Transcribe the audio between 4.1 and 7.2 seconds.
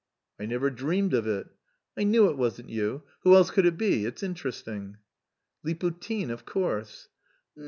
interesting." "Liputin, of course."